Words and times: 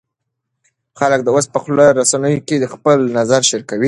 خلک 0.99 1.21
اوس 1.27 1.45
په 1.53 1.59
خواله 1.63 1.85
رسنیو 1.99 2.45
کې 2.47 2.71
خپل 2.73 2.97
نظر 3.17 3.41
شریکوي. 3.49 3.79